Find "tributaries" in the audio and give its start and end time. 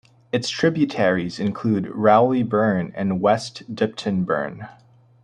0.49-1.39